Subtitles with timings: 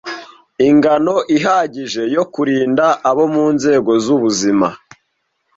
[0.67, 4.67] ingano ihagije yo kurinda abo mu nzego z'ubuzima.